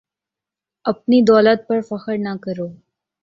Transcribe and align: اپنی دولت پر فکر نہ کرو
اپنی 0.85 1.21
دولت 1.21 1.59
پر 1.67 1.79
فکر 1.81 2.15
نہ 2.17 2.33
کرو 2.43 2.67